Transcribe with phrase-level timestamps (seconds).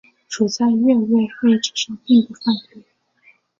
[0.27, 2.41] 处在越位位置上并不犯
[2.73, 2.81] 规。